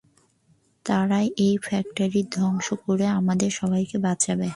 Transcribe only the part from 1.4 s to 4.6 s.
এই ফ্যাক্টরি ধ্বংস করে আমাদের সবাইকে বাঁচাবে।